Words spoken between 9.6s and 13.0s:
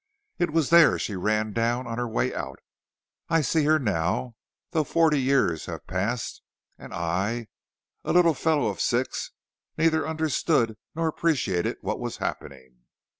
neither understood nor appreciated what was happening.